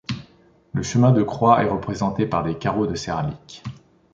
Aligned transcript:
Le 0.73 0.81
chemin 0.81 1.11
de 1.11 1.21
croix 1.21 1.61
est 1.61 1.69
représenté 1.69 2.25
par 2.25 2.41
des 2.41 2.57
carreaux 2.57 2.87
de 2.87 2.95
céramique. 2.95 3.61